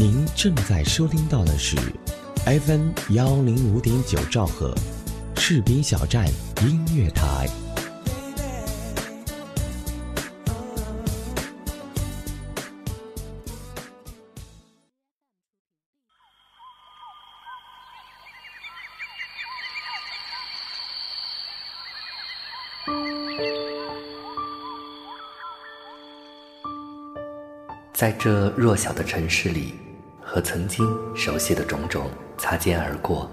[0.00, 1.76] 您正在收听到的是
[2.44, 4.72] FM 幺零五点九兆赫，
[5.34, 6.24] 士兵小站
[6.62, 7.48] 音乐台。
[27.92, 29.74] 在这弱小的城市里，
[30.30, 32.04] 和曾经熟悉的种种
[32.36, 33.26] 擦肩而过。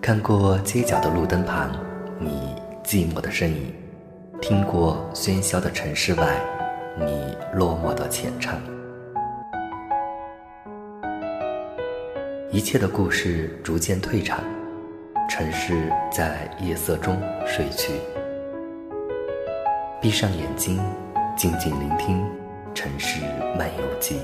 [0.00, 1.72] 看过街角的路灯旁，
[2.20, 2.54] 你
[2.84, 3.72] 寂寞的身影；
[4.40, 6.40] 听过喧嚣的城市外，
[6.96, 8.56] 你落寞的浅唱。
[12.52, 14.38] 一切的故事逐渐退场，
[15.28, 17.94] 城市在夜色中睡去。
[20.00, 20.80] 闭上眼睛，
[21.40, 22.18] 静静聆听
[22.74, 23.22] 《城市
[23.56, 24.16] 漫游记》。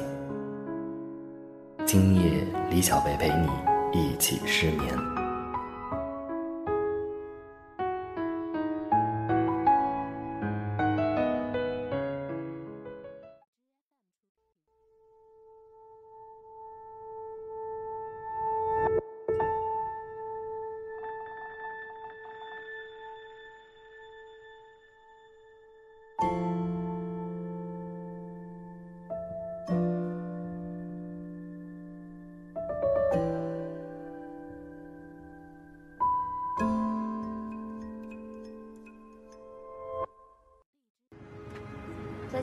[1.86, 3.48] 今夜，李小贝陪你
[3.98, 5.25] 一起失眠。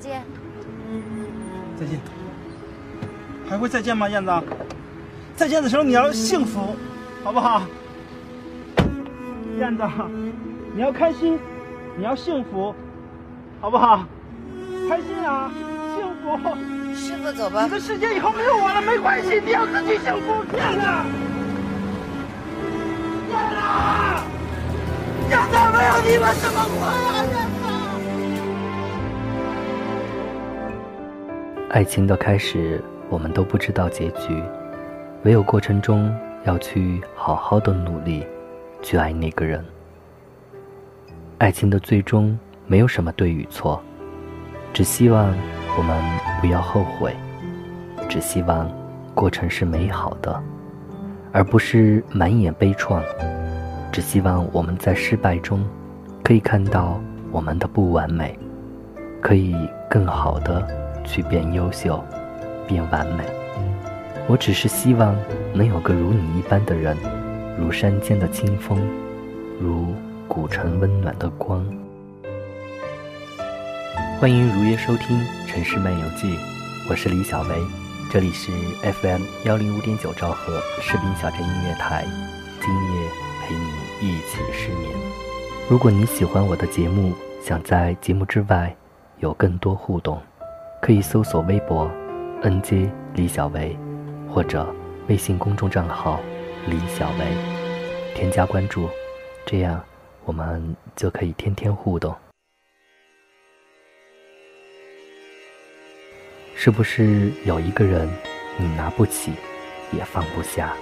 [0.03, 0.21] 见，
[1.79, 1.97] 再见，
[3.49, 4.31] 还会再见吗，燕子？
[5.33, 6.75] 再见的时候你要幸福，
[7.23, 7.61] 好不好？
[9.57, 9.83] 燕子，
[10.75, 11.39] 你要开心，
[11.95, 12.75] 你要幸福，
[13.61, 14.03] 好不好？
[14.89, 15.49] 开心啊，
[15.95, 16.37] 幸福。
[16.93, 17.63] 师傅，走吧。
[17.63, 20.43] 你的世界以后没有我了，没关系，你要自己幸福。
[20.57, 20.81] 燕子，
[23.31, 23.55] 燕子，
[25.29, 27.62] 燕子，没有你们怎么活呀？
[31.73, 32.79] 爱情的开始，
[33.09, 34.43] 我们都不知道结局，
[35.23, 38.23] 唯有过程中要去好好的努力，
[38.83, 39.65] 去爱那个人。
[41.39, 43.81] 爱情的最终没有什么对与错，
[44.71, 45.35] 只希望
[45.75, 45.99] 我们
[46.39, 47.11] 不要后悔，
[48.07, 48.71] 只希望
[49.15, 50.39] 过程是美好的，
[51.31, 53.01] 而不是满眼悲怆。
[53.91, 55.67] 只希望我们在失败中，
[56.23, 57.01] 可以看到
[57.31, 58.37] 我们的不完美，
[59.19, 59.55] 可以
[59.89, 60.82] 更好的。
[61.03, 62.03] 去变优秀，
[62.67, 63.23] 变完美。
[64.27, 65.15] 我只是希望
[65.53, 66.97] 能有个如你一般的人，
[67.59, 68.79] 如山间的清风，
[69.59, 69.93] 如
[70.27, 71.65] 古城温暖的光。
[74.19, 76.37] 欢迎如约收听《城市漫游记》，
[76.89, 77.49] 我是李小维，
[78.09, 82.05] 这里是 FM 幺零五点九兆赫士兵小镇音乐台，
[82.61, 83.09] 今夜
[83.41, 84.89] 陪你一起失眠。
[85.69, 88.73] 如果你喜欢我的节目，想在节目之外
[89.19, 90.21] 有更多互动。
[90.83, 91.89] 可以搜索微博
[92.41, 93.73] “nj 李小维”
[94.29, 94.67] 或者
[95.07, 96.19] 微信公众账号
[96.67, 97.25] “李小维”，
[98.13, 98.89] 添加关注，
[99.45, 99.81] 这样
[100.25, 102.13] 我们就可以天天互动。
[106.53, 108.05] 是不是有一个人
[108.57, 109.31] 你拿不起，
[109.93, 110.73] 也放不下？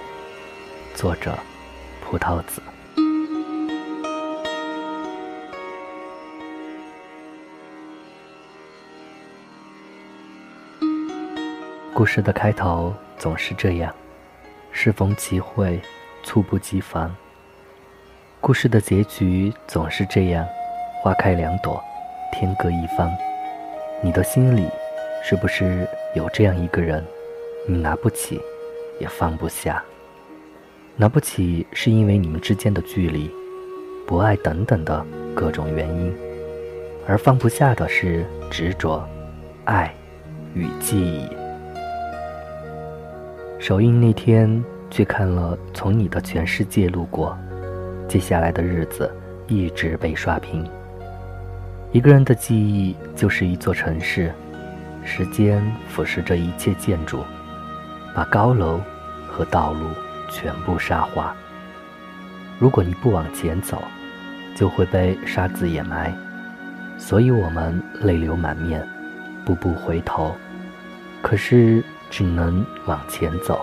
[0.96, 1.38] 作者：
[2.04, 2.60] 葡萄子。
[11.94, 13.94] 故事的开头总是这样，
[14.70, 15.78] 适逢其会，
[16.22, 17.14] 猝不及防。
[18.40, 20.46] 故事的结局总是这样，
[21.02, 21.82] 花开两朵，
[22.32, 23.12] 天各一方。
[24.02, 24.70] 你的心里，
[25.22, 27.04] 是不是有这样一个人，
[27.68, 28.40] 你拿不起，
[28.98, 29.84] 也放不下？
[30.96, 33.30] 拿不起是因为你们之间的距离、
[34.06, 35.04] 不爱等等的
[35.34, 36.16] 各种原因，
[37.06, 39.06] 而放不下的是执着、
[39.66, 39.94] 爱
[40.54, 41.41] 与记忆。
[43.62, 44.60] 首映那天
[44.90, 47.38] 去看了《从你的全世界路过》，
[48.08, 49.08] 接下来的日子
[49.46, 50.68] 一直被刷屏。
[51.92, 54.32] 一个人的记忆就是一座城市，
[55.04, 57.20] 时间腐蚀着一切建筑，
[58.12, 58.80] 把高楼
[59.28, 59.90] 和道路
[60.28, 61.32] 全部沙化。
[62.58, 63.80] 如果你不往前走，
[64.56, 66.12] 就会被沙子掩埋，
[66.98, 68.84] 所以我们泪流满面，
[69.46, 70.34] 步步回头。
[71.22, 71.80] 可是。
[72.12, 73.58] 只能往前走。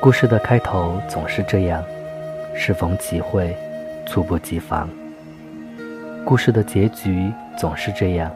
[0.00, 1.84] 故事的开头总是这样，
[2.54, 3.54] 适逢其会，
[4.06, 4.88] 猝不及防。
[6.24, 8.30] 故事的结局总是这样，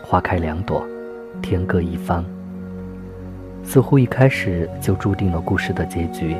[0.00, 0.86] 花开两朵，
[1.42, 2.24] 天各一方。
[3.64, 6.36] 似乎一开始就注定了故事的结局。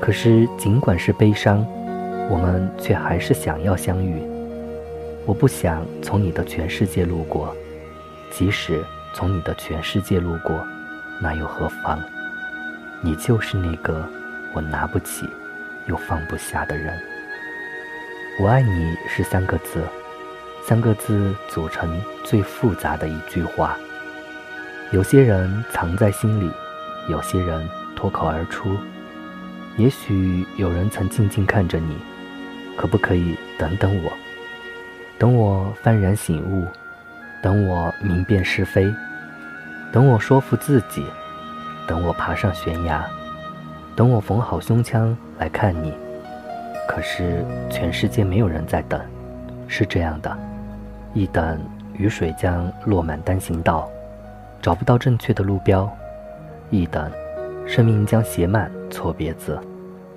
[0.00, 1.64] 可是，尽管是悲伤，
[2.30, 4.14] 我们却还是想要相遇。
[5.26, 7.54] 我不想从你的全世界路过，
[8.30, 8.82] 即使
[9.14, 10.56] 从你的全世界路过，
[11.22, 12.00] 那又何妨？
[13.00, 14.04] 你就是那个
[14.52, 15.30] 我拿不起
[15.86, 17.00] 又放不下的人。
[18.40, 19.84] 我爱你是三个字，
[20.66, 23.76] 三个字组成最复杂的一句话。
[24.90, 26.50] 有些人藏在心里，
[27.08, 28.76] 有些人脱口而出。
[29.76, 31.96] 也许有人曾静静看着你，
[32.76, 34.12] 可不可以等等我？
[35.18, 36.66] 等我幡然醒悟，
[37.40, 38.92] 等我明辨是非，
[39.92, 41.04] 等我说服自己，
[41.86, 43.04] 等我爬上悬崖，
[43.94, 45.92] 等我缝好胸腔来看你。
[46.88, 48.98] 可是全世界没有人在等，
[49.68, 50.34] 是这样的：
[51.12, 51.60] 一等
[51.92, 53.86] 雨水将落满单行道。
[54.62, 55.90] 找不到正确的路标，
[56.70, 57.10] 一等，
[57.66, 59.60] 生命将写满错别字，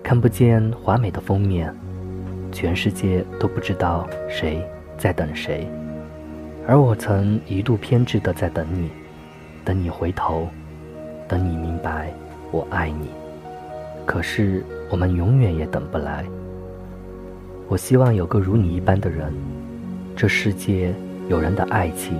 [0.03, 1.73] 看不见华美的封面，
[2.51, 4.63] 全世界都不知道谁
[4.97, 5.67] 在等谁，
[6.67, 8.91] 而我曾一度偏执的在等你，
[9.65, 10.47] 等你回头，
[11.27, 12.13] 等你明白
[12.51, 13.09] 我爱你，
[14.05, 16.23] 可是我们永远也等不来。
[17.67, 19.33] 我希望有个如你一般的人，
[20.15, 20.93] 这世界
[21.27, 22.17] 有人的爱情。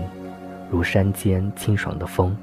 [0.72, 2.36] 如山间清爽的风，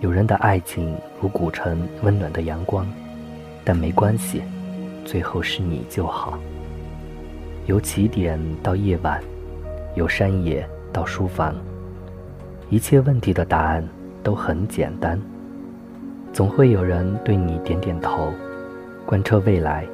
[0.00, 2.84] 有人的爱情如古城温暖的阳光，
[3.64, 4.42] 但没关系，
[5.04, 6.36] 最后是你就好。
[7.66, 9.22] 由起点到夜晚，
[9.94, 11.54] 由山野到书房，
[12.68, 13.88] 一切问题的答案
[14.22, 15.20] 都很简单。
[16.32, 18.32] 总会有人对你点点头，
[19.06, 19.86] 观测未来，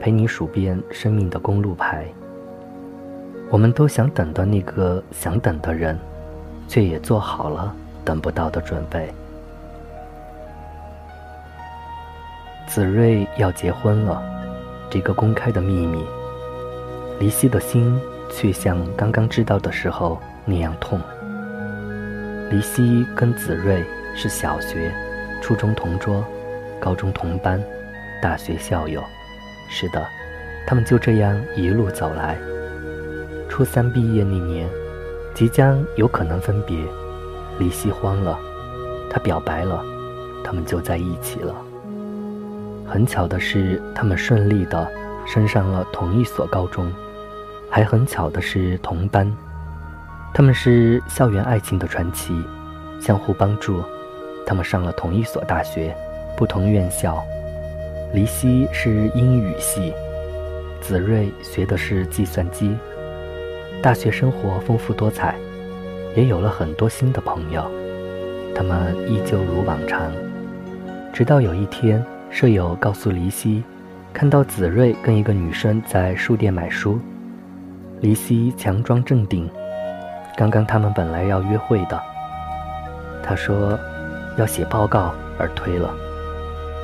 [0.00, 2.06] 陪你数遍生命的公路牌。
[3.50, 5.98] 我们都想等到那个想等的人。
[6.68, 9.12] 却也做好了等不到的准备。
[12.66, 14.22] 子睿要结婚了，
[14.88, 16.02] 这个公开的秘密，
[17.18, 18.00] 离析的心
[18.30, 20.98] 却像刚刚知道的时候那样痛。
[22.52, 23.82] 黎希跟子睿
[24.14, 24.92] 是小学、
[25.40, 26.22] 初中同桌，
[26.78, 27.58] 高中同班，
[28.20, 29.02] 大学校友。
[29.70, 30.06] 是的，
[30.66, 32.36] 他们就这样一路走来。
[33.48, 34.68] 初三毕业那年。
[35.34, 36.76] 即将有可能分别，
[37.58, 38.38] 李希慌了，
[39.08, 39.82] 他表白了，
[40.44, 41.54] 他们就在一起了。
[42.86, 44.86] 很巧的是，他们顺利的
[45.26, 46.92] 升上了同一所高中，
[47.70, 49.34] 还很巧的是同班。
[50.34, 52.34] 他们是校园爱情的传奇，
[52.98, 53.82] 相互帮助。
[54.46, 55.94] 他们上了同一所大学，
[56.36, 57.22] 不同院校。
[58.14, 59.92] 黎希是英语系，
[60.80, 62.74] 子睿学的是计算机。
[63.82, 65.34] 大学生活丰富多彩，
[66.16, 67.70] 也有了很多新的朋友。
[68.54, 70.10] 他们依旧如往常，
[71.12, 73.62] 直到有一天，舍友告诉黎希，
[74.14, 76.98] 看到子睿跟一个女生在书店买书。
[78.00, 79.48] 黎希强装镇定，
[80.36, 82.00] 刚刚他们本来要约会的。
[83.22, 83.78] 他说
[84.36, 85.94] 要写报告而推了。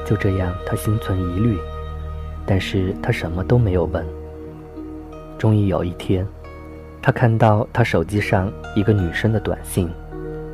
[0.05, 1.59] 就这样，他心存疑虑，
[2.47, 4.05] 但是他什么都没有问。
[5.39, 6.27] 终于有一天。
[7.01, 9.89] 他看到他手机上一个女生的短信，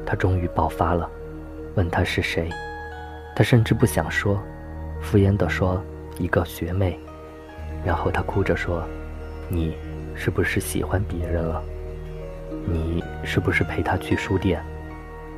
[0.06, 1.08] 他终于爆发了，
[1.74, 2.48] 问她是谁，
[3.34, 4.38] 他甚至不想说，
[5.00, 5.82] 敷衍地说
[6.18, 7.00] 一个学妹，
[7.84, 8.84] 然后他哭着说
[9.48, 9.74] ：“你
[10.14, 11.60] 是不是喜欢别人了？
[12.66, 14.62] 你是不是陪他去书店？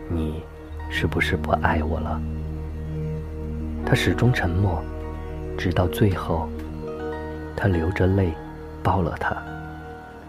[0.09, 0.43] 你
[0.91, 2.21] 是不是不爱我了？”
[3.85, 4.83] 他始终沉默，
[5.57, 6.49] 直到最后，
[7.57, 8.33] 他流着泪
[8.83, 9.37] 抱了她，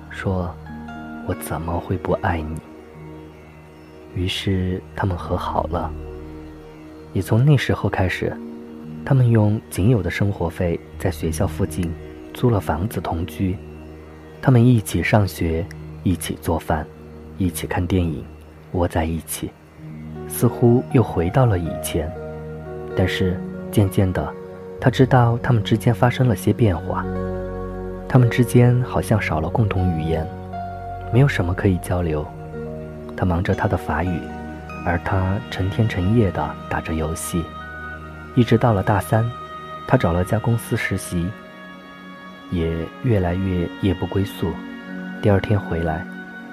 [0.09, 0.53] 说。
[1.29, 2.55] 我怎么会不爱你？
[4.15, 5.91] 于是他们和好了。
[7.11, 8.33] 也从那时候开始，
[9.03, 11.93] 他们用仅有的生活费在学校附近
[12.33, 13.57] 租了房子同居。
[14.41, 15.65] 他们一起上学，
[16.03, 16.85] 一起做饭，
[17.37, 18.23] 一起看电影，
[18.71, 19.51] 窝在一起，
[20.27, 22.11] 似乎又回到了以前。
[22.95, 23.39] 但是
[23.71, 24.33] 渐渐的，
[24.79, 27.05] 他知道他们之间发生了些变化，
[28.07, 30.25] 他们之间好像少了共同语言。
[31.13, 32.25] 没有什么可以交流，
[33.15, 34.19] 他忙着他的法语，
[34.85, 37.43] 而他成天成夜的打着游戏，
[38.35, 39.23] 一直到了大三，
[39.87, 41.25] 他找了家公司实习，
[42.51, 42.73] 也
[43.03, 44.51] 越来越夜不归宿。
[45.19, 46.05] 第二天回来，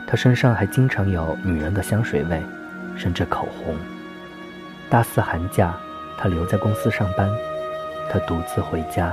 [0.06, 2.40] 他身上还经常有女人的香水味，
[2.96, 3.74] 甚至口红。
[4.88, 5.74] 大四寒假，
[6.18, 7.28] 他留在公司上班，
[8.10, 9.12] 他独自回家，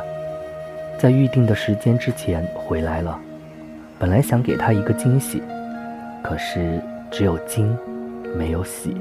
[0.98, 3.20] 在预定的时间之前回来了。
[4.00, 5.44] 本来想给他一个惊喜，
[6.24, 6.82] 可是
[7.12, 7.78] 只有惊，
[8.36, 8.96] 没有喜。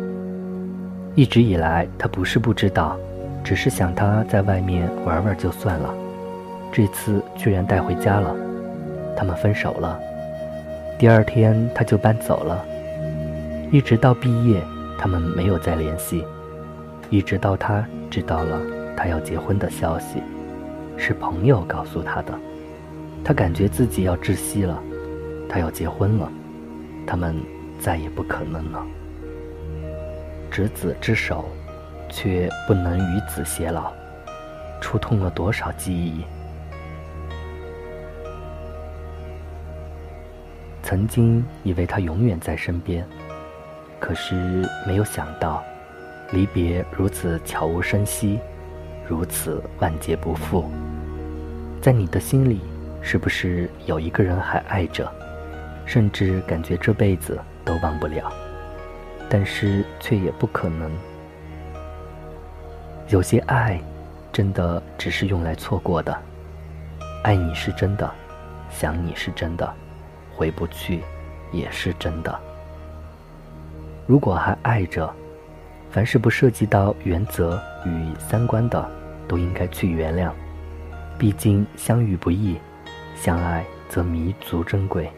[1.14, 2.98] 一直以来，他不是不知道，
[3.44, 5.94] 只是想他在外面玩玩就算了。
[6.72, 8.34] 这次居然带回家了，
[9.16, 9.98] 他们分手了。
[11.00, 12.62] 第二天他就搬走了，
[13.72, 14.62] 一直到毕业，
[14.98, 16.26] 他们没有再联系。
[17.08, 18.60] 一直到他知道了
[18.94, 20.22] 他要结婚的消息，
[20.98, 22.38] 是朋友告诉他的，
[23.24, 24.78] 他感觉自己要窒息了。
[25.48, 26.30] 他要结婚了，
[27.06, 27.34] 他们
[27.78, 28.86] 再也不可能了。
[30.50, 31.46] 执子之手，
[32.10, 33.90] 却不能与子偕老，
[34.82, 36.22] 触痛了多少记忆？
[40.90, 43.06] 曾经以为他永远在身边，
[44.00, 44.34] 可是
[44.84, 45.62] 没有想到，
[46.32, 48.40] 离别如此悄无声息，
[49.06, 50.68] 如此万劫不复。
[51.80, 52.60] 在你的心里，
[53.00, 55.08] 是不是有一个人还爱着？
[55.86, 58.28] 甚至感觉这辈子都忘不了，
[59.28, 60.90] 但是却也不可能。
[63.06, 63.80] 有些爱，
[64.32, 66.12] 真的只是用来错过的。
[67.22, 68.12] 爱你是真的，
[68.68, 69.72] 想你是真的，
[70.40, 71.02] 回不去
[71.52, 72.40] 也是真的。
[74.06, 75.14] 如果还爱着，
[75.90, 78.90] 凡是不涉及到原则与三观的，
[79.28, 80.32] 都应该去原谅。
[81.18, 82.58] 毕竟相遇不易，
[83.14, 85.12] 相爱则弥足珍贵。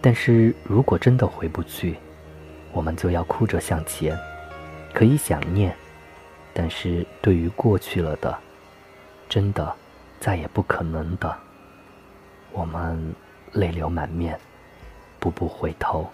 [0.00, 1.96] 但是如果真的回不去，
[2.70, 4.16] 我们就要哭着向前。
[4.94, 5.74] 可以想念，
[6.54, 8.32] 但是对于过去了的，
[9.28, 9.74] 真的
[10.20, 11.36] 再也不可能的，
[12.52, 13.12] 我们
[13.52, 14.38] 泪流满面，
[15.18, 16.06] 步步回头，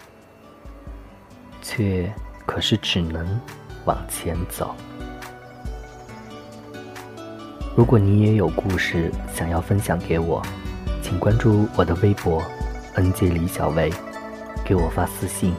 [1.61, 2.11] 却
[2.45, 3.39] 可是只能
[3.85, 4.75] 往前走。
[7.75, 10.41] 如果你也有故事想要分享给我，
[11.01, 12.41] 请关注我的微博。
[12.95, 13.91] N J 李小维，
[14.63, 15.55] 给我发私信。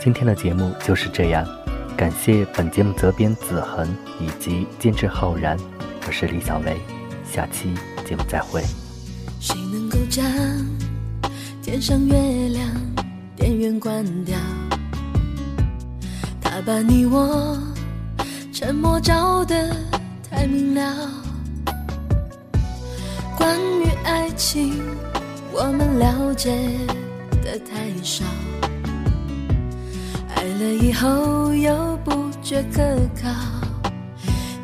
[0.00, 1.46] 今天的节目就是这样，
[1.96, 5.56] 感谢本节目责编子恒以及监制浩然，
[6.04, 6.76] 我是李小维，
[7.24, 7.72] 下期
[8.04, 8.83] 节目再会。
[9.46, 10.24] 谁能够将
[11.62, 12.14] 天上月
[12.48, 12.66] 亮
[13.36, 14.34] 电源关掉？
[16.40, 17.58] 他把你我
[18.54, 19.76] 沉默照得
[20.30, 21.10] 太明了。
[23.36, 24.82] 关于爱情。
[25.56, 26.50] 我们了解
[27.44, 28.24] 的太少，
[30.34, 32.82] 爱了以后又不觉可
[33.22, 33.30] 靠。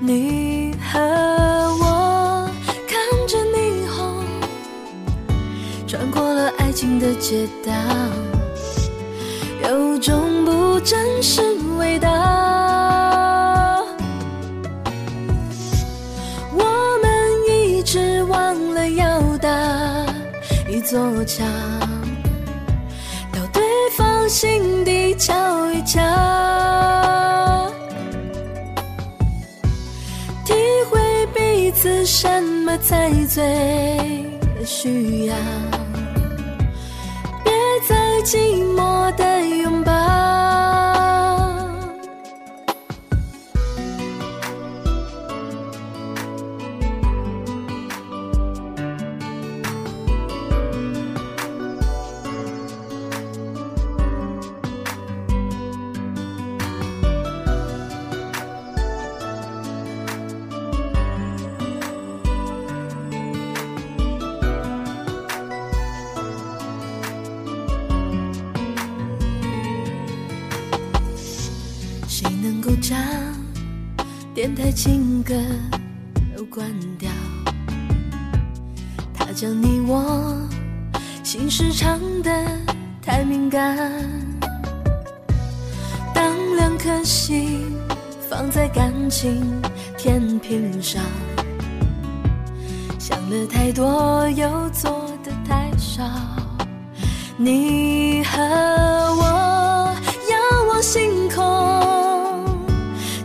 [0.00, 2.50] 你和我
[2.88, 3.79] 看着霓虹，
[5.90, 7.72] 穿过了爱情的街道，
[9.68, 11.42] 有种不真实
[11.76, 12.08] 味道。
[16.54, 16.62] 我
[17.02, 17.12] 们
[17.48, 20.06] 一直忘了要搭。
[20.68, 21.44] 一座桥，
[23.32, 23.60] 到对
[23.96, 25.34] 方心底瞧
[25.72, 25.98] 一瞧，
[30.44, 30.54] 体
[30.88, 34.24] 会彼此什么才最
[34.64, 35.34] 需要，
[38.22, 39.39] 寂寞的
[74.72, 75.34] 情歌
[76.36, 76.66] 都关
[76.98, 77.10] 掉，
[79.12, 80.36] 他将你我
[81.22, 82.30] 心事唱得
[83.02, 83.76] 太敏感。
[86.14, 87.74] 当两颗心
[88.28, 89.42] 放在感情
[89.98, 91.02] 天平上，
[92.98, 94.90] 想了太多又做
[95.22, 96.02] 的太少，
[97.36, 99.39] 你和我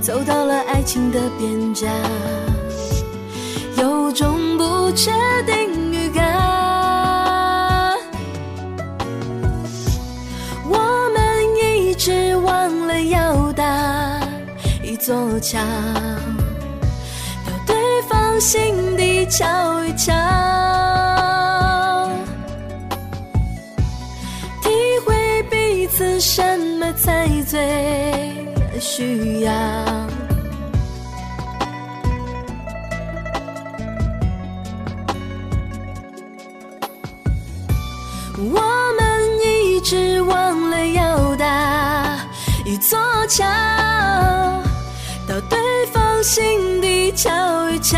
[0.06, 1.92] 走到了爱情的边疆，
[3.76, 5.12] 有种不确
[5.48, 6.24] 定预感。
[10.70, 14.22] 我们一直忘了要搭
[14.84, 15.58] 一座桥，
[17.44, 17.76] 到对
[18.08, 20.14] 方心底瞧一瞧，
[24.62, 24.70] 体
[25.04, 28.46] 会彼此什么才最。
[28.78, 29.52] 需要，
[38.38, 38.60] 我
[38.98, 42.20] 们一直忘了要搭
[42.66, 43.00] 一座
[43.30, 43.46] 桥，
[45.26, 45.58] 到对
[45.94, 47.98] 方心底瞧一瞧，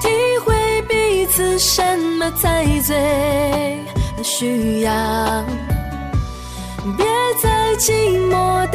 [0.00, 0.08] 体
[0.42, 3.84] 会彼此什么才最
[4.24, 5.44] 需要，
[6.96, 7.04] 别
[7.42, 7.92] 再寂
[8.30, 8.71] 寞的。